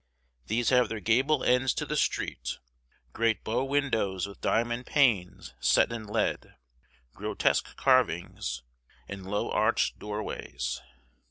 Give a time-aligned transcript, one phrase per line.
[0.47, 2.57] These have their gable ends to the street,
[3.13, 6.55] great bow windows with diamond panes set in lead,
[7.13, 8.63] grotesque carvings,
[9.07, 10.81] and low arched doorways.